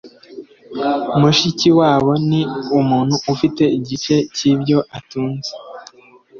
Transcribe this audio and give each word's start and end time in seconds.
mushikiwabo 1.19 2.11
ni 2.29 2.41
umuntu 2.79 3.15
ufite 3.33 3.63
igice 3.77 4.15
cyibyo 4.35 4.77
utunze 4.97 5.51